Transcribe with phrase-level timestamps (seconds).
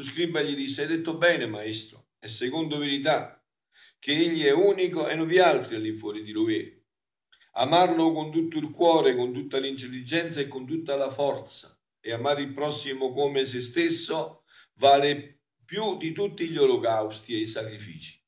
[0.00, 3.44] Lo scriba gli disse, hai detto bene, maestro, è secondo verità,
[3.98, 6.82] che egli è unico e non vi altri all'infuori di lui.
[7.52, 12.40] Amarlo con tutto il cuore, con tutta l'intelligenza e con tutta la forza e amare
[12.40, 14.44] il prossimo come se stesso
[14.76, 18.18] vale più di tutti gli olocausti e i sacrifici.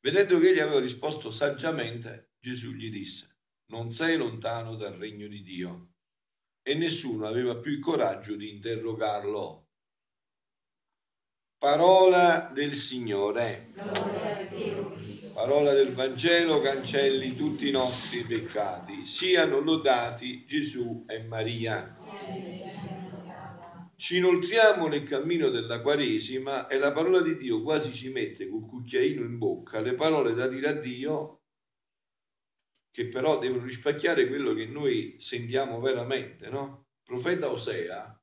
[0.00, 5.42] Vedendo che egli aveva risposto saggiamente, Gesù gli disse, non sei lontano dal regno di
[5.42, 5.90] Dio.
[6.62, 9.67] E nessuno aveva più il coraggio di interrogarlo.
[11.58, 13.72] Parola del Signore.
[15.34, 19.04] Parola del Vangelo cancelli tutti i nostri peccati.
[19.04, 21.96] Siano lodati Gesù e Maria.
[23.96, 28.64] Ci inoltriamo nel cammino della Quaresima e la parola di Dio quasi ci mette col
[28.64, 31.40] cucchiaino in bocca le parole da dire a Dio
[32.92, 36.86] che però devono rispecchiare quello che noi sentiamo veramente, no?
[37.02, 38.17] profeta Osea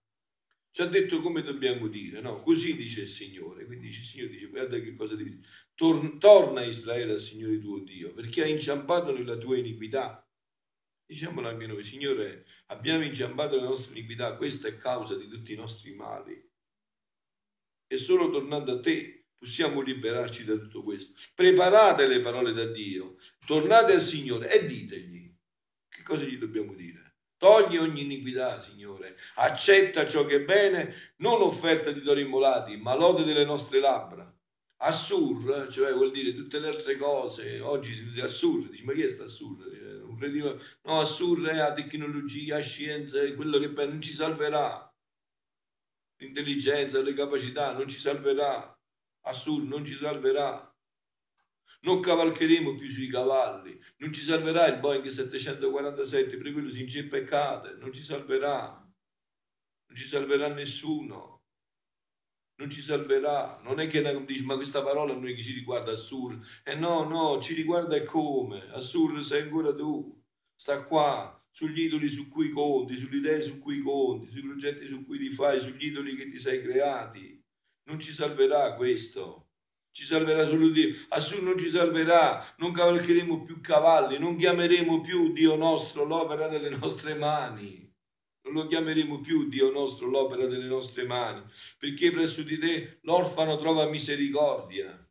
[0.75, 2.35] ci ha detto come dobbiamo dire, no?
[2.35, 3.65] Così dice il Signore.
[3.65, 5.47] Quindi il Signore dice, guarda che cosa devi dire.
[5.73, 10.29] Tor- torna Israele al Signore tuo Dio, perché ha inciampato nella tua iniquità.
[11.05, 15.55] Diciamolo anche noi, Signore, abbiamo inciampato nella nostra iniquità, questa è causa di tutti i
[15.55, 16.45] nostri mali.
[17.87, 21.13] E solo tornando a te possiamo liberarci da tutto questo.
[21.35, 25.33] Preparate le parole da Dio, tornate al Signore e ditegli.
[25.87, 27.04] Che cosa gli dobbiamo dire?
[27.37, 29.17] Togli ogni iniquità, Signore.
[29.35, 34.31] Accetta ciò che è bene, non offerta di doni immolati, ma lode delle nostre labbra.
[34.77, 39.03] Assur, cioè vuol dire tutte le altre cose, oggi si dice Assur, dici ma chi
[39.03, 39.57] è sta Assur?
[40.83, 44.93] No, Assur è la tecnologia, la scienza, quello che non ci salverà.
[46.17, 48.77] L'intelligenza, le capacità non ci salverà.
[49.27, 50.74] Assur non ci salverà
[51.85, 57.15] non cavalcheremo più sui cavalli, non ci salverà il Boeing 747, per quello si inceppa
[57.15, 58.83] e cade, non ci salverà,
[59.87, 61.43] non ci salverà nessuno,
[62.55, 65.91] non ci salverà, non è che dici ma questa parola a noi che ci riguarda
[65.91, 70.19] Assur, e eh no, no, ci riguarda e come, Assur sei ancora tu,
[70.55, 75.05] sta qua, sugli idoli su cui conti, sulle idee su cui conti, sui progetti su
[75.05, 77.39] cui ti fai, sugli idoli che ti sei creati,
[77.83, 79.44] non ci salverà questo
[79.95, 85.31] ci salverà solo Dio, Assur non ci salverà, non cavalcheremo più cavalli, non chiameremo più
[85.31, 87.89] Dio nostro l'opera delle nostre mani,
[88.41, 91.41] non lo chiameremo più Dio nostro l'opera delle nostre mani,
[91.77, 95.01] perché presso di te l'orfano trova misericordia.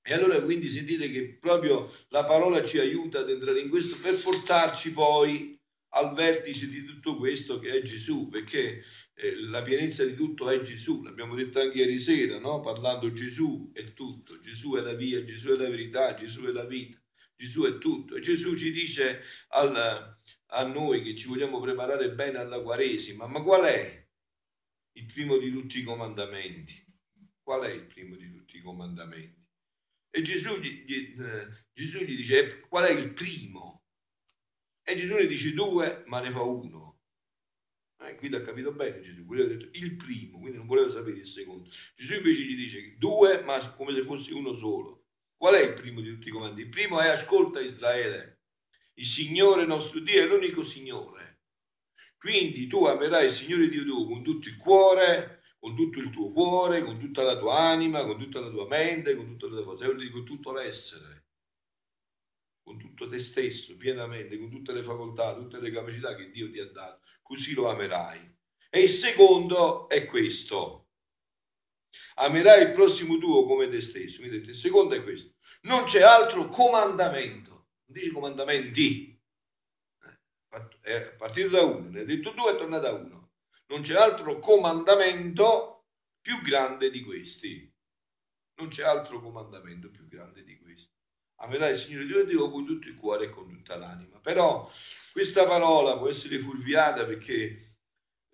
[0.00, 4.16] E allora quindi sentite che proprio la parola ci aiuta ad entrare in questo per
[4.20, 5.60] portarci poi
[5.94, 8.84] al vertice di tutto questo che è Gesù, perché
[9.20, 12.60] eh, la pienezza di tutto è Gesù, l'abbiamo detto anche ieri sera, no?
[12.60, 16.64] parlando Gesù è tutto, Gesù è la via, Gesù è la verità, Gesù è la
[16.64, 17.02] vita,
[17.34, 18.14] Gesù è tutto.
[18.14, 19.74] E Gesù ci dice al,
[20.46, 24.08] a noi che ci vogliamo preparare bene alla Quaresima, ma qual è
[24.92, 26.86] il primo di tutti i comandamenti?
[27.42, 29.46] Qual è il primo di tutti i comandamenti?
[30.10, 33.82] E Gesù gli, gli, eh, Gesù gli dice qual è il primo?
[34.82, 36.87] E Gesù ne dice due, ma ne fa uno.
[38.00, 41.18] Eh, quindi ha capito bene Gesù, quello ha detto il primo, quindi non voleva sapere
[41.18, 41.68] il secondo.
[41.96, 45.06] Gesù invece gli dice due, ma come se fosse uno solo.
[45.36, 46.62] Qual è il primo di tutti i comandi?
[46.62, 48.42] Il primo è ascolta Israele,
[48.94, 51.40] il Signore nostro Dio è l'unico Signore.
[52.16, 56.30] Quindi tu amerai il Signore Dio tuo con tutto il cuore, con tutto il tuo
[56.32, 59.76] cuore, con tutta la tua anima, con tutta la tua mente, con tutta la tua
[59.76, 61.26] forza, con tutto l'essere,
[62.62, 66.60] con tutto te stesso, pienamente, con tutte le facoltà, tutte le capacità che Dio ti
[66.60, 68.36] ha dato così lo amerai.
[68.70, 70.88] E il secondo è questo.
[72.14, 74.22] Amerai il prossimo tuo come te stesso.
[74.22, 75.34] Vedete, il secondo è questo.
[75.62, 77.50] Non c'è altro comandamento.
[77.50, 79.20] Non dice comandamenti.
[80.80, 83.32] È partito da uno, ne ha detto due, è tornato da uno.
[83.66, 85.84] Non c'è altro comandamento
[86.20, 87.70] più grande di questi.
[88.54, 90.97] Non c'è altro comandamento più grande di questi.
[91.40, 94.18] Amerai il Signore Dio Dio con tutto il cuore e con tutta l'anima.
[94.20, 94.70] Però
[95.12, 97.68] questa parola può essere fulviata perché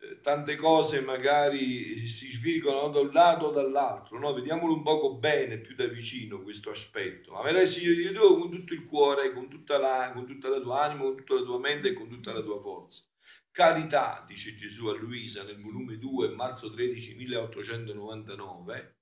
[0.01, 4.33] eh, tante cose magari si svirgono da un lato o dall'altro, no?
[4.33, 7.35] vediamolo un poco bene, più da vicino questo aspetto.
[7.35, 10.61] Amerai il Signore Dio tuo con tutto il cuore, con tutta, la, con tutta la
[10.61, 13.03] tua anima, con tutta la tua mente e con tutta la tua forza.
[13.51, 18.97] Carità, dice Gesù a Luisa nel volume 2, marzo 13, 1899,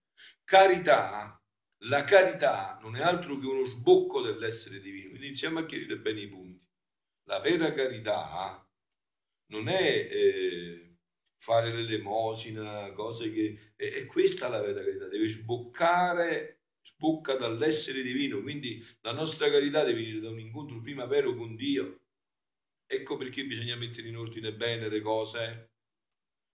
[0.44, 1.41] carità,
[1.84, 5.08] la carità non è altro che uno sbocco dell'essere divino.
[5.10, 6.62] Quindi iniziamo a chiarire bene i punti
[7.24, 8.66] la vera carità
[9.46, 10.96] non è eh,
[11.36, 13.72] fare l'elemosina, cose che...
[13.76, 19.84] È, è, questa la vera carità, deve sboccare, sbocca dall'essere divino, quindi la nostra carità
[19.84, 22.00] deve venire da un incontro prima vero con Dio.
[22.86, 25.70] Ecco perché bisogna mettere in ordine bene le cose.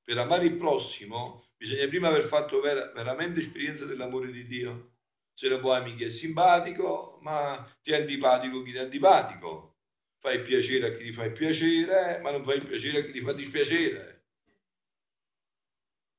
[0.02, 4.97] Per amare il prossimo Bisogna prima aver fatto vera, veramente esperienza dell'amore di Dio.
[5.38, 9.76] Se ne puoi mica è simpatico, ma ti è antipatico chi ti è antipatico.
[10.18, 13.32] Fai piacere a chi ti fa piacere, ma non fai piacere a chi ti fa
[13.32, 14.24] dispiacere.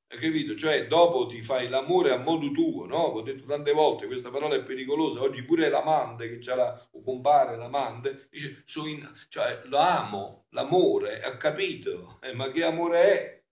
[0.06, 0.56] Hai capito?
[0.56, 2.96] Cioè, dopo ti fai l'amore a modo tuo, no?
[2.96, 5.20] Ho detto tante volte, questa parola è pericolosa.
[5.20, 10.46] Oggi pure l'amante che c'ha la, o compare l'amante, dice, so in, cioè, lo amo,
[10.52, 12.18] l'amore, ha capito?
[12.22, 13.44] Eh, ma che amore è?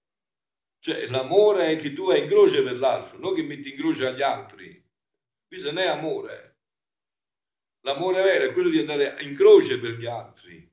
[0.78, 4.06] Cioè, l'amore è che tu hai in croce per l'altro, non che metti in croce
[4.06, 4.67] agli altri.
[5.48, 6.58] Questo non è amore.
[7.86, 10.70] L'amore vero è quello di andare in croce per gli altri.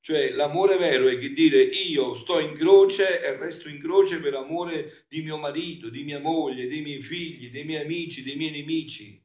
[0.00, 4.34] Cioè l'amore vero è che dire io sto in croce e resto in croce per
[4.34, 8.50] amore di mio marito, di mia moglie, dei miei figli, dei miei amici, dei miei
[8.50, 9.22] nemici.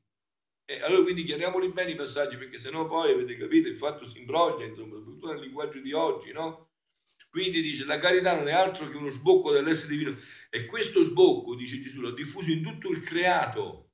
[0.69, 4.19] E allora quindi chiariamoli bene i passaggi perché sennò poi avete capito il fatto si
[4.19, 6.67] imbroglia, insomma, soprattutto nel linguaggio di oggi, no?
[7.30, 10.18] Quindi dice la carità non è altro che uno sbocco dell'essere divino
[10.50, 13.92] e questo sbocco, dice Gesù, l'ha diffuso in tutto il creato,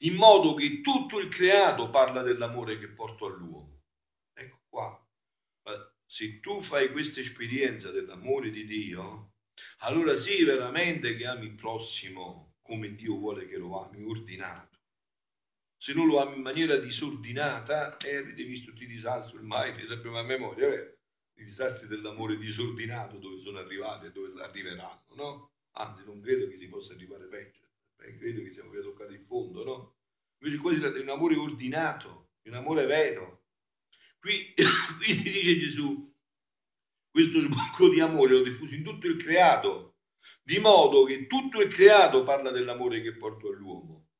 [0.00, 3.82] in modo che tutto il creato parla dell'amore che porto all'uomo.
[4.34, 5.02] Ecco qua
[6.12, 9.36] se tu fai questa esperienza dell'amore di Dio,
[9.78, 14.80] allora sì veramente che ami il prossimo come Dio vuole che lo ami, ordinato.
[15.74, 19.86] Se non lo ami in maniera disordinata, eh, avete visto tutti i disastri ormai, ne
[19.86, 20.98] sappiamo a memoria, eh?
[21.42, 25.50] I disastri dell'amore disordinato dove sono arrivati e dove arriveranno, no?
[25.72, 27.62] Anzi, non credo che si possa arrivare peggio,
[28.00, 29.96] eh, credo che siamo già toccati il fondo, no?
[30.38, 33.42] Invece qua si tratta di un amore ordinato, di un amore vero,
[34.22, 34.54] Qui,
[35.02, 36.14] qui dice Gesù,
[37.10, 39.96] questo sbocco di amore l'ho diffuso in tutto il creato,
[40.44, 44.10] di modo che tutto il creato parla dell'amore che porto all'uomo.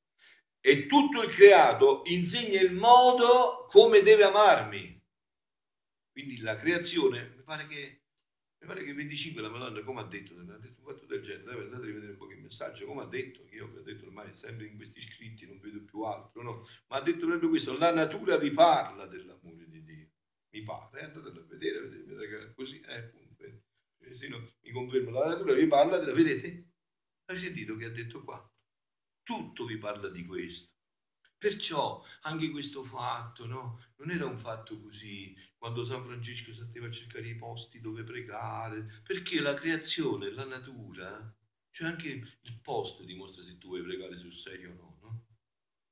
[0.61, 5.02] E tutto il creato insegna il modo come deve amarmi.
[6.13, 8.03] Quindi la creazione, mi pare che
[8.63, 11.63] mi pare che 25 la Madonna, come ha detto, ha detto un fatto del genere,
[11.63, 14.33] andate a rivedere un po' il messaggio, come ha detto, io vi ho detto ormai
[14.37, 16.67] sempre in questi scritti, non vedo più altro, no?
[16.87, 20.11] ma ha detto proprio questo, la natura vi parla dell'amore di Dio,
[20.51, 25.11] mi pare, eh, andatelo a vedere, vedete che così, eh, appunto, eh, no, mi conferma,
[25.11, 26.71] la natura vi parla della, vedete?
[27.25, 28.49] Hai sentito che ha detto qua?
[29.25, 30.72] Tutto vi parla di questo.
[31.43, 33.85] Perciò anche questo fatto no?
[33.97, 39.03] non era un fatto così, quando San Francesco stava a cercare i posti dove pregare,
[39.03, 41.37] perché la creazione, la natura,
[41.71, 44.99] cioè anche il posto dimostra se tu vuoi pregare sul serio o no.
[45.01, 45.27] no?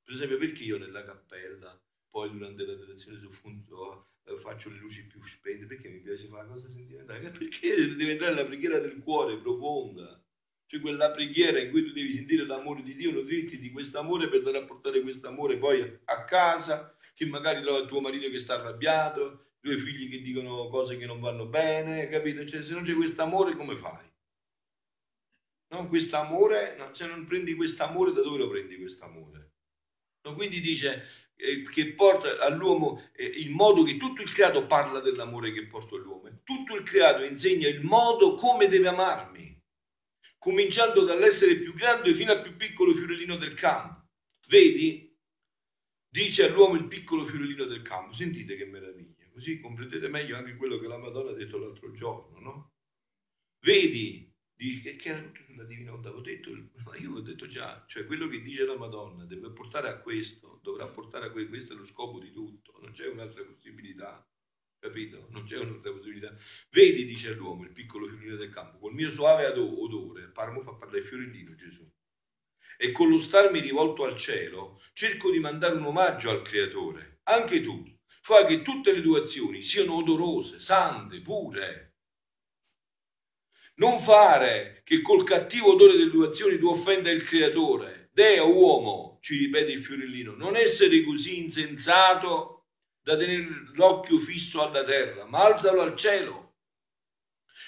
[0.01, 1.77] Per esempio, perché io nella cappella,
[2.09, 6.27] poi durante la direzione sul fondo eh, faccio le luci più spente, perché mi piace
[6.27, 7.27] fare una cosa sentimentale?
[7.37, 10.20] Perché deve entrare la preghiera del cuore profonda
[10.71, 14.29] cioè quella preghiera in cui tu devi sentire l'amore di Dio, nutrirti di questo amore
[14.29, 18.29] per andare a portare questo amore poi a casa, che magari trova il tuo marito
[18.29, 22.45] che sta arrabbiato, tuoi figli che dicono cose che non vanno bene, capito?
[22.45, 24.09] Cioè, se non c'è questo amore come fai?
[25.73, 29.51] No, questo amore, no, se non prendi questo amore, da dove lo prendi questo amore?
[30.23, 31.03] No, quindi dice
[31.35, 35.95] eh, che porta all'uomo eh, il modo che tutto il creato parla dell'amore che porta
[35.95, 39.50] all'uomo, tutto il creato insegna il modo come deve amarmi
[40.41, 44.07] cominciando dall'essere più grande fino al più piccolo fiorellino del campo.
[44.47, 45.15] Vedi?
[46.09, 48.15] Dice all'uomo il piccolo fiorellino del campo.
[48.15, 49.29] Sentite che meraviglia.
[49.31, 52.71] Così comprendete meglio anche quello che la Madonna ha detto l'altro giorno, no?
[53.63, 54.33] Vedi?
[54.51, 56.11] Dice che era tutto sulla divina onda.
[56.11, 56.49] Ho detto,
[56.85, 60.59] ma io ho detto già, cioè quello che dice la Madonna deve portare a questo,
[60.63, 64.27] dovrà portare a questo, questo è lo scopo di tutto, non c'è un'altra possibilità
[64.81, 65.27] capito?
[65.29, 66.35] Non c'è un'altra possibilità.
[66.71, 71.03] Vedi, dice all'uomo, il piccolo fiorellino del campo, col mio suave odore, Parmo fa parlare
[71.03, 71.87] fiorellino Gesù.
[72.77, 77.19] E con lo starmi rivolto al cielo, cerco di mandare un omaggio al Creatore.
[77.23, 77.85] Anche tu,
[78.21, 81.97] fa che tutte le tue azioni siano odorose, sante, pure.
[83.75, 88.09] Non fare che col cattivo odore delle tue azioni tu offenda il Creatore.
[88.11, 92.60] Deo, uomo, ci ripete il fiorellino, non essere così insensato
[93.01, 96.57] da tenere l'occhio fisso alla terra, ma alzalo al cielo.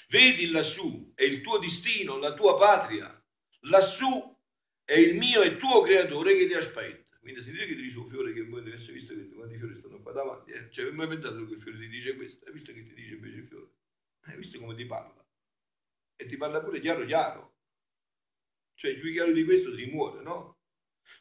[0.08, 3.10] Vedi lassù, è il tuo destino, la tua patria.
[3.62, 4.32] Lassù
[4.84, 7.18] è il mio e tuo creatore che ti aspetta.
[7.18, 9.74] Quindi sentite che ti dice un fiore che voi deve essere visto che quanti fiori
[9.76, 10.50] stanno qua davanti.
[10.50, 10.70] Eh?
[10.70, 12.44] Cioè, mai pensato che il fiore ti dice questo?
[12.44, 13.70] Hai visto che ti dice invece il fiore?
[14.24, 15.26] Hai visto come ti parla?
[16.16, 17.56] E ti parla pure chiaro chiaro.
[18.74, 20.58] Cioè, più chiaro di questo si muore, no?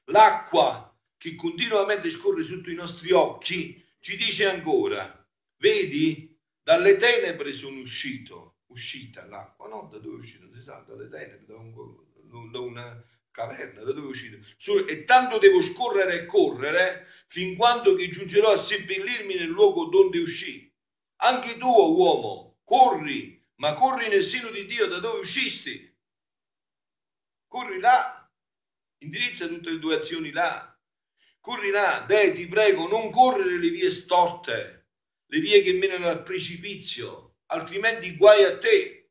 [0.05, 5.25] L'acqua che continuamente scorre sotto i nostri occhi ci dice ancora,
[5.59, 9.87] vedi, dalle tenebre sono uscito, uscita l'acqua, no?
[9.89, 10.45] Da dove è uscita?
[10.53, 14.85] Si sa, dalle tenebre, da, un, da una caverna, da dove è uscito?
[14.85, 20.19] E tanto devo scorrere e correre fin quando che giungerò a seppellirmi nel luogo donde
[20.19, 20.69] uscì.
[21.21, 25.95] Anche tu, uomo, corri ma corri nel seno di Dio da dove uscisti.
[27.47, 28.29] Corri là,
[28.97, 30.72] indirizza tutte le tue azioni là.
[31.43, 34.91] Corri là, deh, ti prego, non correre le vie storte,
[35.25, 39.09] le vie che menano al precipizio, altrimenti guai a te.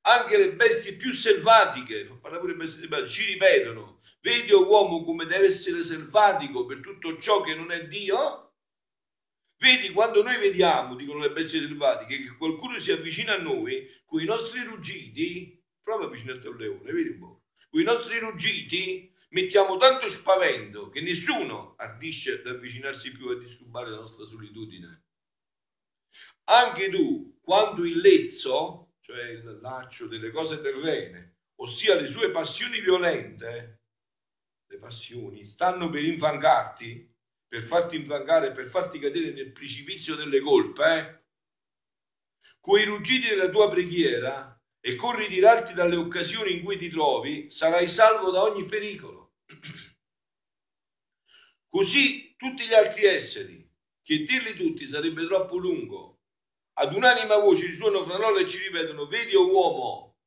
[0.00, 5.26] Anche le bestie più selvatiche, parla pure bestie selvatiche, ci ripetono, vedi o uomo come
[5.26, 8.54] deve essere selvatico per tutto ciò che non è Dio?
[9.58, 14.22] Vedi, quando noi vediamo, dicono le bestie selvatiche, che qualcuno si avvicina a noi, con
[14.22, 18.18] i nostri ruggiti, prova a avvicinarti a un leone, vedi un po', con i nostri
[18.20, 25.04] ruggiti mettiamo tanto spavento che nessuno ardisce ad avvicinarsi più a disturbare la nostra solitudine.
[26.44, 32.80] Anche tu, quando il lezzo, cioè il laccio delle cose terrene, ossia le sue passioni
[32.80, 33.82] violente,
[34.66, 37.14] le passioni, stanno per infangarti,
[37.46, 41.18] per farti infangare, per farti cadere nel precipizio delle colpe, eh?
[42.60, 47.88] coi ruggiti della tua preghiera e con ritirarti dalle occasioni in cui ti trovi, sarai
[47.88, 49.36] salvo da ogni pericolo.
[51.68, 53.68] Così tutti gli altri esseri,
[54.02, 56.20] che dirli tutti sarebbe troppo lungo,
[56.74, 60.18] ad un'anima voce risuonano fra loro e ci ripetono, vedi o uomo,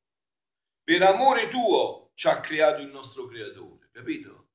[0.84, 4.50] per amore tuo ci ha creato il nostro creatore, capito?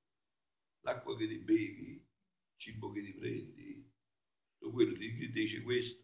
[0.82, 2.06] L'acqua che ti bevi,
[2.56, 3.92] cibo che ti prendi,
[4.60, 6.04] quello ti dice questo,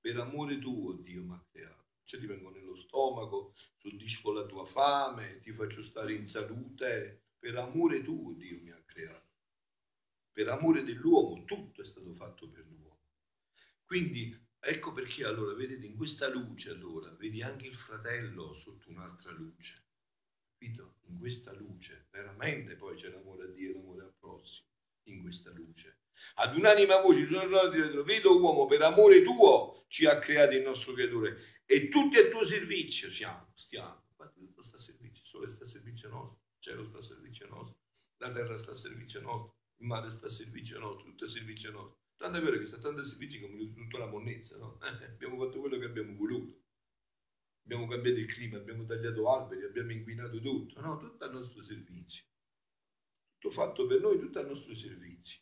[0.00, 1.71] per amore tuo Dio mi ha creato.
[2.12, 7.56] Cioè ti vengo nello stomaco, soddisfo la tua fame, ti faccio stare in salute, per
[7.56, 9.30] amore tuo Dio mi ha creato.
[10.30, 13.00] Per amore dell'uomo, tutto è stato fatto per l'uomo.
[13.82, 19.30] Quindi ecco perché allora, vedete, in questa luce allora, vedi anche il fratello sotto un'altra
[19.30, 19.82] luce.
[20.58, 20.96] Capito?
[21.06, 24.68] In questa luce, veramente poi c'è l'amore a Dio e l'amore al prossimo
[25.04, 26.00] in questa luce.
[26.34, 31.88] Ad un'anima voce vedo uomo, per amore tuo ci ha creato il nostro creatore e
[31.88, 34.04] tutti a tuo servizio siamo, stiamo.
[34.10, 37.02] Infatti tutto sta a servizio, il sole sta a servizio nostro, il cielo sta a
[37.02, 37.78] servizio nostro,
[38.18, 41.70] la terra sta a servizio nostro, il mare sta a servizio nostro, tutto a servizio
[41.70, 42.00] nostro.
[42.16, 44.78] Tanto è vero che sta tanto a servizio come tutta la monnezza, no?
[44.80, 46.60] abbiamo fatto quello che abbiamo voluto.
[47.64, 50.98] Abbiamo cambiato il clima, abbiamo tagliato alberi, abbiamo inquinato tutto, no?
[50.98, 52.24] Tutto a nostro servizio
[53.42, 55.40] tutto fatto per noi, tutto a nostro servizio.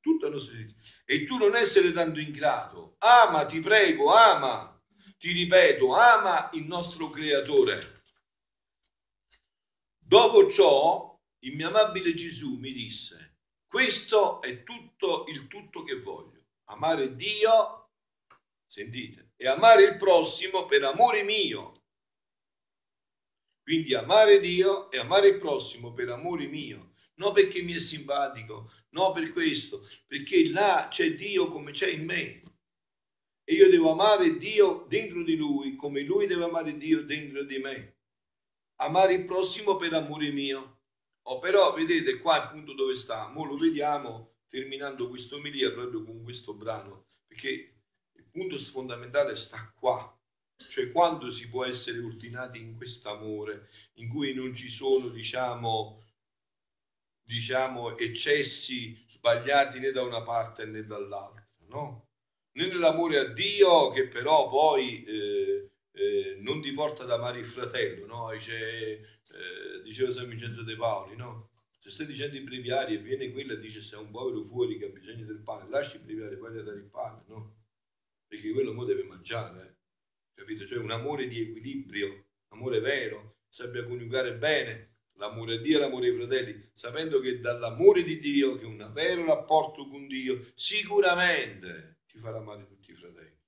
[0.00, 0.76] Tutto a nostro servizio.
[1.04, 4.77] E tu non essere tanto ingrato, ama, ti prego, ama,
[5.18, 8.02] ti ripeto, ama il nostro creatore.
[9.98, 16.46] Dopo ciò, il mio amabile Gesù mi disse, questo è tutto il tutto che voglio,
[16.68, 17.90] amare Dio,
[18.66, 21.72] sentite, e amare il prossimo per amore mio.
[23.62, 28.72] Quindi amare Dio e amare il prossimo per amore mio non perché mi è simpatico,
[28.90, 32.42] no per questo, perché là c'è Dio come c'è in me.
[33.48, 37.56] E io devo amare Dio dentro di lui come lui deve amare Dio dentro di
[37.56, 37.96] me.
[38.80, 40.82] Amare il prossimo per amore mio.
[41.22, 43.32] Oh, però vedete qua il punto dove sta.
[43.34, 47.48] Ora lo vediamo terminando questa omilia proprio con questo brano, perché
[48.12, 50.14] il punto fondamentale sta qua.
[50.68, 56.04] Cioè quando si può essere ordinati in quest'amore, in cui non ci sono, diciamo,
[57.22, 62.07] diciamo, eccessi sbagliati né da una parte né dall'altra, no?
[62.52, 67.44] Né nell'amore a Dio che però poi eh, eh, non ti porta ad amare il
[67.44, 68.30] fratello, no?
[68.32, 71.50] Dice, eh, diceva San Vincenzo De Paoli, no?
[71.78, 74.86] Se stai dicendo i breviari e viene quella e dice sei un povero fuori che
[74.86, 77.56] ha bisogno del pane, lasci i breviari, vai a dare il pane, no?
[78.26, 79.76] Perché quello mo deve mangiare, eh?
[80.34, 80.66] capito?
[80.66, 86.08] Cioè un amore di equilibrio, amore vero, sappia coniugare bene, l'amore a Dio e l'amore
[86.08, 91.97] ai fratelli, sapendo che dall'amore di Dio, che è un vero rapporto con Dio, sicuramente
[92.08, 93.38] ti farà amare tutti i fratelli.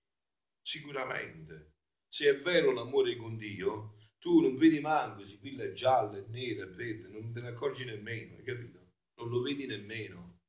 [0.62, 1.72] Sicuramente.
[2.06, 6.24] Se è vero l'amore con Dio, tu non vedi manco se quella è gialla, è
[6.28, 8.92] nera, è verde, non te ne accorgi nemmeno, hai capito?
[9.14, 10.40] Non lo vedi nemmeno.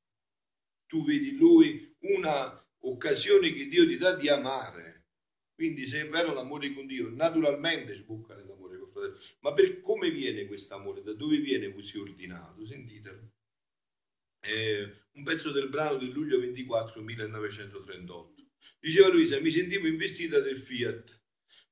[0.87, 5.07] Tu vedi lui una occasione che Dio ti dà di amare.
[5.53, 9.19] Quindi se è vero l'amore con Dio, naturalmente sbocca nell'amore fratello.
[9.39, 11.01] Ma per come viene questo amore?
[11.01, 12.65] Da dove viene così ordinato?
[12.65, 13.31] Sentite.
[14.41, 18.41] Eh, un pezzo del brano del luglio 24 1938.
[18.79, 21.19] Diceva Luisa, mi sentivo investita del Fiat.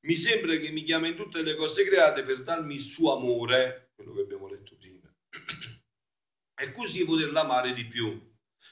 [0.01, 3.91] Mi sembra che mi chiama in tutte le cose create per darmi il suo amore,
[3.95, 5.13] quello che abbiamo letto prima,
[6.55, 8.27] e così poterla amare di più.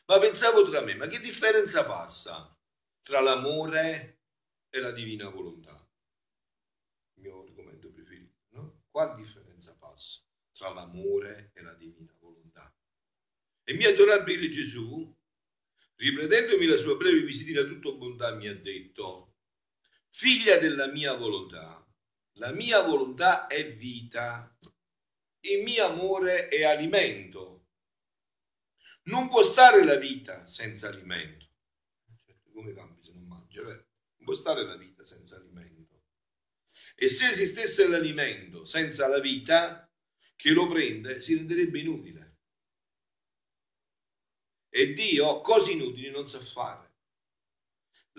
[0.06, 2.56] Ma pensavo tra me, ma che differenza passa
[3.02, 4.22] tra l'amore
[4.70, 5.76] e la divina volontà?
[8.90, 10.22] Qual differenza passa
[10.54, 11.97] tra l'amore e la divina volontà?
[13.70, 15.14] E mio adorabile Gesù,
[15.98, 19.40] riprendendomi la sua breve visitina a tutta bontà, mi ha detto,
[20.08, 21.86] figlia della mia volontà.
[22.36, 24.58] La mia volontà è vita,
[25.42, 27.68] il mio amore è alimento.
[29.08, 31.50] Non può stare la vita senza alimento.
[32.26, 33.64] Certo, come cambi se non mangia?
[33.64, 36.04] Beh, non può stare la vita senza alimento.
[36.96, 39.92] E se esistesse l'alimento senza la vita,
[40.38, 42.27] che lo prende si renderebbe inutile.
[44.78, 46.92] E Dio cose inutili non sa fare.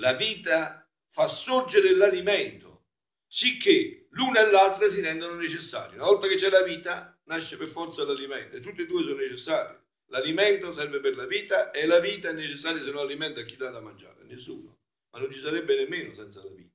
[0.00, 2.86] La vita fa sorgere l'alimento,
[3.28, 5.94] sicché l'una e l'altra si rendono necessarie.
[5.94, 9.14] Una volta che c'è la vita, nasce per forza l'alimento e tutti e due sono
[9.14, 9.78] necessari.
[10.06, 13.70] L'alimento serve per la vita e la vita è necessaria se non alimenta chi dà
[13.70, 14.24] da mangiare?
[14.24, 14.80] Nessuno.
[15.10, 16.74] Ma non ci sarebbe nemmeno senza la vita.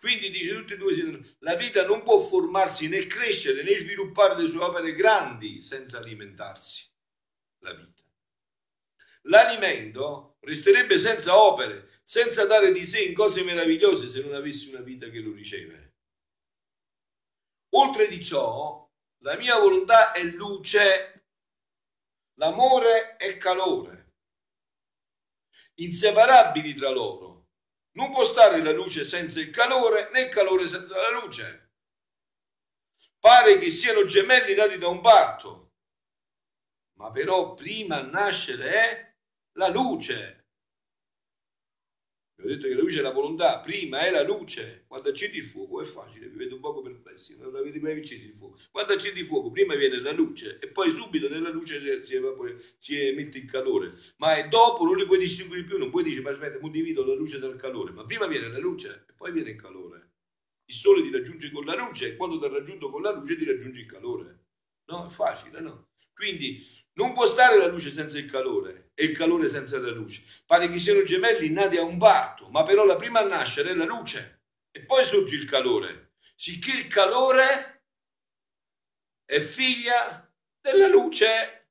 [0.00, 4.48] Quindi dice tutti e due, la vita non può formarsi né crescere né sviluppare le
[4.48, 6.84] sue opere grandi senza alimentarsi.
[7.60, 7.97] La vita.
[9.28, 14.80] L'alimento resterebbe senza opere, senza dare di sé in cose meravigliose se non avessi una
[14.80, 15.96] vita che lo riceve.
[17.74, 18.90] Oltre di ciò,
[19.22, 21.26] la mia volontà è luce,
[22.38, 24.14] l'amore è calore,
[25.74, 27.48] inseparabili tra loro.
[27.98, 31.72] Non può stare la luce senza il calore, né il calore senza la luce.
[33.18, 35.72] Pare che siano gemelli nati da un parto,
[36.98, 39.07] ma però prima nascere è
[39.58, 40.36] la luce.
[42.36, 44.84] Vi ho detto che la luce è la volontà, prima è la luce.
[44.86, 48.22] Quando accendi il fuoco è facile, vi vedo un poco perplessi, non avete mai acceso
[48.22, 48.56] il fuoco.
[48.70, 52.56] Quando accendi il fuoco, prima viene la luce e poi subito nella luce si, evapore,
[52.78, 53.94] si emette il calore.
[54.18, 57.04] Ma è dopo non li puoi distinguere più, non puoi dire, ma aspetta, mo divido
[57.04, 57.90] la luce dal calore.
[57.90, 60.10] Ma prima viene la luce e poi viene il calore.
[60.66, 63.36] Il sole ti raggiunge con la luce e quando ti ha raggiunto con la luce
[63.36, 64.44] ti raggiunge il calore.
[64.84, 65.88] No, è facile, no?
[66.14, 70.24] Quindi non può stare la luce senza il calore e il calore senza la luce.
[70.44, 73.74] Pare che siano gemelli nati a un parto, ma però la prima a nascere è
[73.74, 77.84] la luce e poi sorge il calore, sicché il calore
[79.24, 80.28] è figlia
[80.60, 81.68] della luce.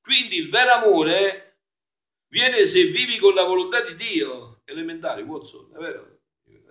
[0.00, 1.58] Quindi il vero amore
[2.28, 4.62] viene se vivi con la volontà di Dio.
[4.64, 6.20] Elementare, Watson, è vero?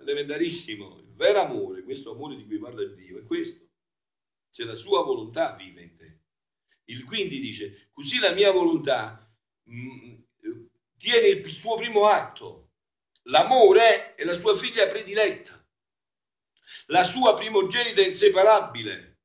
[0.00, 0.98] Elementarissimo.
[0.98, 3.64] Il vero amore, questo amore di cui parla Dio, è questo.
[4.48, 6.19] Se la sua volontà vive in te.
[6.90, 9.32] Il quindi dice, così la mia volontà
[9.70, 10.14] mm,
[10.96, 12.72] tiene il suo primo atto.
[13.24, 15.64] L'amore è la sua figlia prediletta,
[16.86, 19.18] la sua primogenita inseparabile.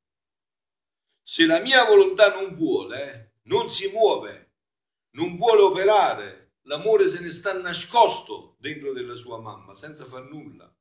[1.21, 4.54] Se la mia volontà non vuole, non si muove,
[5.12, 10.71] non vuole operare, l'amore se ne sta nascosto dentro della sua mamma senza far nulla.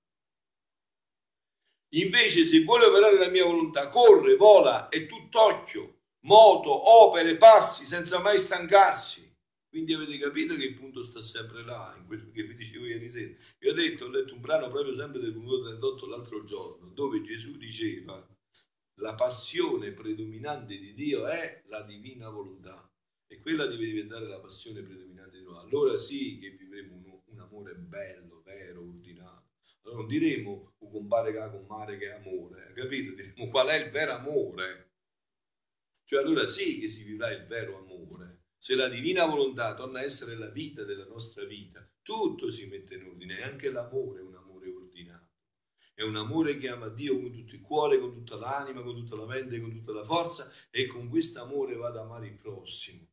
[1.94, 5.94] Invece se vuole operare la mia volontà, corre, vola, è tutt'occhio,
[6.25, 9.33] moto, opere, passi, senza mai stancarsi.
[9.69, 13.11] Quindi avete capito che il punto sta sempre là, in quello che vi dicevo ieri
[13.11, 13.35] sera.
[13.61, 17.23] Io ho detto, ho letto un brano proprio sempre del punto 38 l'altro giorno, dove
[17.23, 18.25] Gesù diceva
[18.99, 22.89] la passione predominante di Dio è la divina volontà
[23.27, 25.59] e quella deve diventare la passione predominante di noi.
[25.59, 29.55] Allora sì che vivremo un, un amore bello, vero, ordinato.
[29.83, 33.13] Allora non diremo un compare che ha con mare che è amore, capito?
[33.13, 34.94] Diremo qual è il vero amore
[36.05, 38.43] cioè allora sì che si vivrà il vero amore.
[38.57, 42.95] Se la divina volontà torna a essere la vita della nostra vita, tutto si mette
[42.95, 45.33] in ordine, anche l'amore è un amore ordinato.
[45.95, 49.17] È un amore che ama Dio con tutto il cuore, con tutta l'anima, con tutta
[49.17, 53.07] la mente, con tutta la forza e con questo amore va ad amare il prossimo.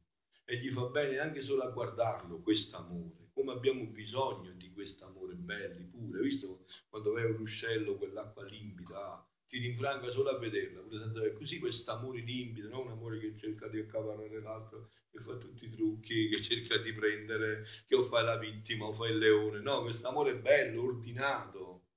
[0.45, 3.29] E gli fa bene anche solo a guardarlo, questo amore.
[3.31, 6.21] Come abbiamo bisogno di questo amore belli, pure.
[6.21, 11.33] Visto quando vai un ruscello, quell'acqua limpida, ti rinfranca solo a vederla, pure senza avere
[11.33, 15.65] così questo amore limpido, non un amore che cerca di accavarrare l'altro, che fa tutti
[15.65, 19.59] i trucchi, che cerca di prendere, che o fai la vittima o fai il leone,
[19.59, 21.87] no, questo amore bello, ordinato,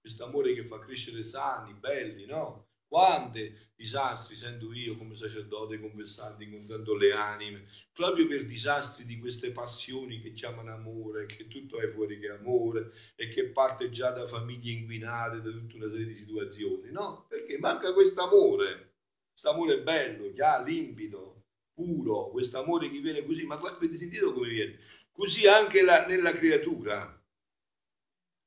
[0.00, 2.69] questo amore che fa crescere sani, belli, no?
[2.90, 9.52] Quanti disastri sento io come sacerdote confessante incontrando le anime, proprio per disastri di queste
[9.52, 14.26] passioni che chiamano amore, che tutto è fuori che amore e che parte già da
[14.26, 16.90] famiglie inquinate, da tutta una serie di situazioni.
[16.90, 18.94] No, perché manca questo amore,
[19.30, 24.48] questo amore bello, chiaro, limpido, puro, questo amore che viene così, ma avete sentito come
[24.48, 24.80] viene?
[25.12, 27.16] Così anche la, nella creatura.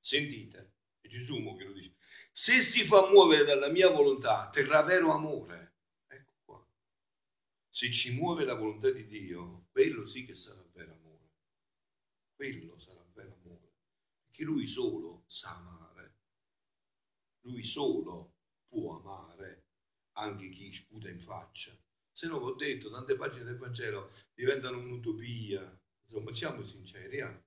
[0.02, 1.93] Sentite, è Gesù che lo dice
[2.36, 5.76] se si fa muovere dalla mia volontà, terrà vero amore.
[6.08, 6.67] Ecco qua.
[7.69, 11.30] Se ci muove la volontà di Dio, quello sì che sarà vero amore.
[12.34, 13.74] Quello sarà vero amore.
[14.24, 16.15] Perché lui solo sa amare.
[17.41, 18.34] Lui solo
[18.67, 19.67] può amare
[20.13, 21.72] anche chi sputa in faccia.
[22.12, 25.80] Se no, ho detto, tante pagine del Vangelo diventano un'utopia.
[26.02, 27.43] Insomma, siamo sinceri, eh?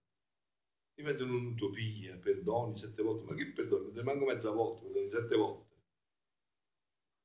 [0.96, 3.92] Diventano un'utopia, perdoni sette volte, ma che perdoni?
[3.92, 5.74] Non manco mezza volta, perdoni sette volte.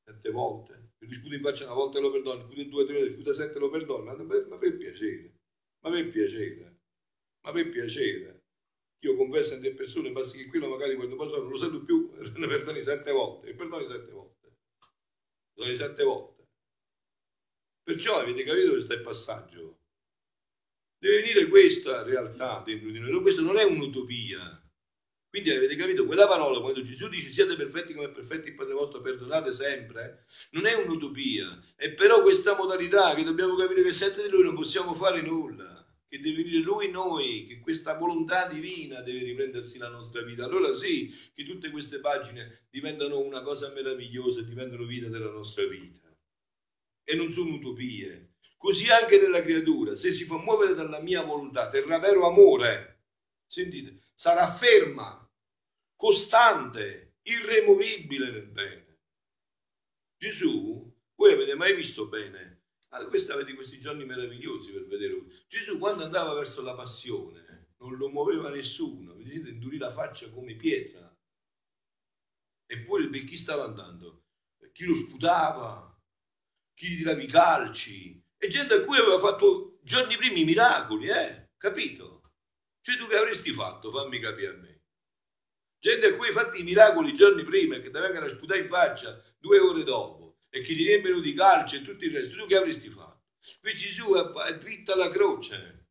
[0.03, 0.91] Sette volte.
[0.97, 3.69] Se lui sputa in faccia una volta lo perdoni, sputa due, tre, sputa sette lo
[3.69, 5.39] perdoni, ma, ma per piacere,
[5.79, 6.79] ma per piacere,
[7.45, 8.39] ma per piacere.
[9.03, 12.11] Io confesso a te persone, basta che quello magari quando poi non lo sento più,
[12.35, 14.57] ne perdoni sette volte, e perdoni sette volte.
[15.53, 16.47] Perdoni sette volte.
[17.83, 19.80] Perciò avete capito questo è il passaggio.
[21.01, 24.61] Deve venire questa realtà dentro di noi, questo non è un'utopia.
[25.31, 29.01] Quindi avete capito, quella parola, quando Gesù dice siate perfetti come perfetti il Padre vostro,
[29.01, 34.29] perdonate sempre, non è un'utopia, è però questa modalità che dobbiamo capire che senza di
[34.29, 39.23] Lui non possiamo fare nulla, che deve venire Lui noi, che questa volontà divina deve
[39.23, 40.45] riprendersi la nostra vita.
[40.45, 46.15] Allora sì, che tutte queste pagine diventano una cosa meravigliosa, diventano vita della nostra vita.
[47.03, 48.30] E non sono utopie.
[48.61, 53.05] Così anche nella creatura, se si fa muovere dalla mia volontà, terrà vero amore,
[53.47, 55.27] sentite, sarà ferma
[55.95, 58.99] costante, irremovibile nel bene.
[60.15, 62.65] Gesù, voi avete mai visto bene?
[62.89, 65.25] Allora, questi avete questi giorni meravigliosi per vedere.
[65.47, 70.55] Gesù quando andava verso la passione non lo muoveva nessuno, vedete, indurì la faccia come
[70.55, 71.11] pietra.
[72.67, 74.25] Eppure per chi stava andando?
[74.71, 75.99] Chi lo sputava,
[76.75, 81.09] chi gli tirava i calci, e gente a cui aveva fatto giorni prima i miracoli,
[81.09, 81.49] eh?
[81.57, 82.31] Capito?
[82.81, 83.91] Cioè tu che avresti fatto?
[83.91, 84.81] Fammi capire a me.
[85.77, 88.61] Gente a cui hai fatto i miracoli giorni prima e che ti vengono a sputare
[88.61, 92.35] in faccia due ore dopo e che ti riempiono di calcio e tutto il resto,
[92.35, 93.25] tu che avresti fatto?
[93.59, 95.85] Qui Gesù è dritto alla croce.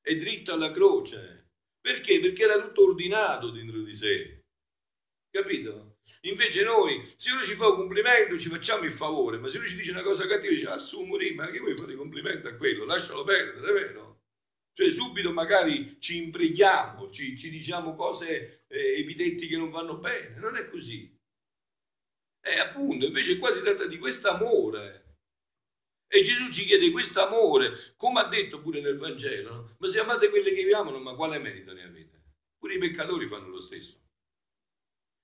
[0.00, 1.52] È dritto alla croce.
[1.80, 2.18] Perché?
[2.18, 4.46] Perché era tutto ordinato dentro di sé.
[5.30, 5.97] Capito?
[6.22, 9.66] Invece noi, se uno ci fa un complimento, ci facciamo il favore, ma se uno
[9.66, 12.84] ci dice una cosa cattiva, dice, assumere, ma che vuoi fare complimento a quello?
[12.84, 14.08] Lascialo perdere, vero?
[14.72, 20.36] Cioè subito magari ci impreghiamo, ci, ci diciamo cose eh, evidenti che non vanno bene.
[20.38, 21.12] Non è così.
[22.40, 25.16] E appunto, invece qua si tratta di questo amore.
[26.06, 29.76] E Gesù ci chiede questo amore, come ha detto pure nel Vangelo, no?
[29.78, 32.22] ma se amate quelli che vi amano, ma quale merito ne avete?
[32.56, 34.07] Pure i peccatori fanno lo stesso.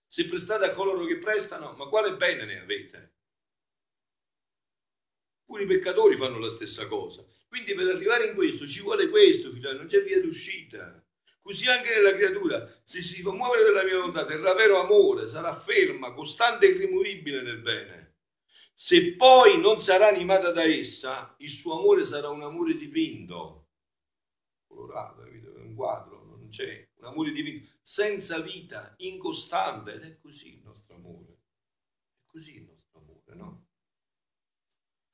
[0.06, 3.14] Se prestate a coloro che prestano, ma quale bene ne avete?
[5.44, 7.24] Pure i peccatori fanno la stessa cosa.
[7.48, 11.04] Quindi per arrivare in questo ci vuole questo, figliolo, non c'è via d'uscita.
[11.40, 15.54] Così anche nella creatura, se si fa muovere dalla mia volontà, terrà vero amore, sarà
[15.54, 18.16] ferma, costante e irrimovibile nel bene.
[18.72, 23.68] Se poi non sarà animata da essa, il suo amore sarà un amore dipinto,
[24.66, 25.52] colorato, capito?
[25.54, 30.94] un quadro, non c'è, un amore dipinto, senza vita, incostante, ed è così il nostro
[30.94, 31.32] amore.
[32.16, 33.66] È così il nostro amore, no?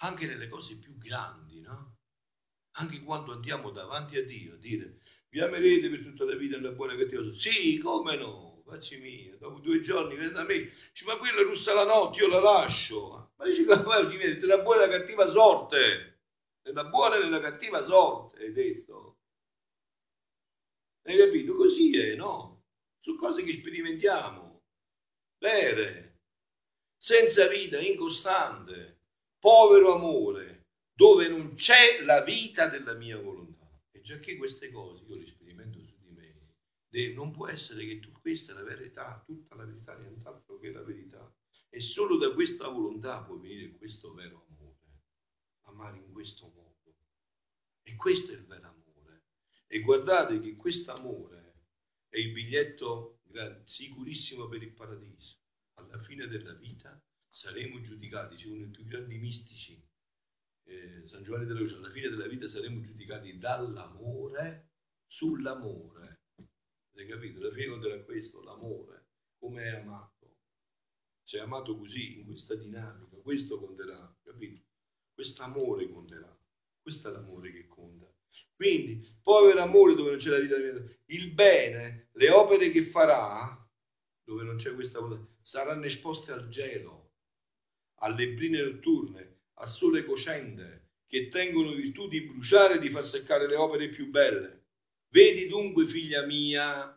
[0.02, 2.00] Anche nelle cose più grandi, no?
[2.72, 6.72] anche quando andiamo davanti a Dio a dire vi amerete per tutta la vita nella
[6.72, 11.04] buona e cattiva sì come no facci mia dopo due giorni viene da me dice
[11.04, 14.85] ma quella russa la notte io la lascio ma dice ma ci vede nella buona
[14.85, 16.20] e nella cattiva sorte
[16.62, 19.18] nella buona e nella cattiva sorte hai detto
[21.02, 22.49] hai capito così è no
[23.00, 24.62] su cose che sperimentiamo
[25.38, 26.20] vere
[26.96, 29.00] senza vita incostante
[29.38, 33.66] povero amore dove non c'è la vita della mia volontà.
[33.90, 38.00] E già che queste cose io le sperimento su di me, non può essere che
[38.00, 41.34] tu, questa è la verità, tutta la verità, nient'altro che la verità.
[41.70, 44.76] E solo da questa volontà può venire questo vero amore,
[45.62, 46.98] amare in questo modo.
[47.82, 49.22] E questo è il vero amore.
[49.66, 51.39] E guardate che questo amore
[52.10, 53.22] è il biglietto
[53.64, 55.38] sicurissimo per il paradiso.
[55.78, 59.82] Alla fine della vita saremo giudicati, c'è uno dei più grandi mistici
[60.70, 64.70] eh, San Giovanni della Luce, alla fine della vita saremo giudicati dall'amore
[65.06, 66.22] sull'amore.
[66.92, 67.40] Avete capito?
[67.40, 70.38] La fine conterà questo, l'amore, come è amato.
[71.22, 74.62] Se è amato così, in questa dinamica, questo conterà, capito?
[75.12, 76.38] Questo amore conterà.
[76.80, 78.09] Questo è l'amore che conta.
[78.54, 80.56] Quindi, povero amore dove non c'è la vita,
[81.06, 83.56] il bene, le opere che farà,
[84.22, 87.12] dove non c'è questa volontà, saranno esposte al gelo,
[88.00, 93.48] alle brine notturne, a sole cocente, che tengono virtù di bruciare e di far seccare
[93.48, 94.66] le opere più belle.
[95.08, 96.96] Vedi dunque, figlia mia,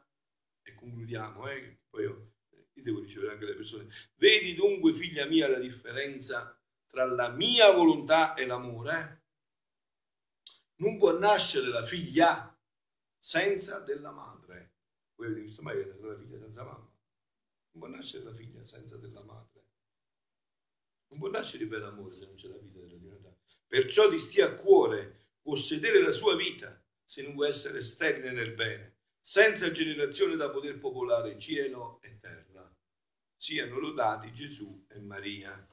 [0.62, 2.34] e concludiamo, eh, poi io,
[2.74, 7.72] io devo ricevere anche le persone, vedi dunque, figlia mia, la differenza tra la mia
[7.72, 9.23] volontà e l'amore?
[10.84, 12.54] Non può nascere la figlia
[13.18, 14.74] senza della madre.
[15.16, 16.92] Voi avete visto mai che la figlia senza mamma?
[17.72, 19.64] Non può nascere la figlia senza della madre.
[21.08, 23.34] Non può nascere vero amore se non c'è la vita della divinità.
[23.66, 28.54] Perciò ti stia a cuore possedere la sua vita, se non vuoi essere sterile nel
[28.54, 32.70] bene, senza generazione da poter popolare cielo e terra.
[33.38, 35.66] Siano lodati Gesù e Maria.